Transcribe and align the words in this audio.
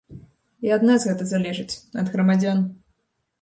І 0.67 0.71
ад 0.77 0.85
нас 0.89 1.05
гэта 1.09 1.27
залежыць, 1.33 1.77
ад 2.05 2.11
грамадзян. 2.15 2.65